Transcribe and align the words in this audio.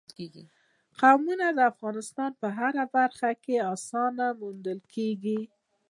قومونه 0.99 1.47
د 1.53 1.59
افغانستان 1.71 2.31
په 2.41 2.47
هره 2.57 2.83
برخه 2.95 3.29
کې 3.43 3.55
په 3.59 3.65
اسانۍ 3.75 4.29
موندل 4.41 4.79
کېږي. 4.93 5.39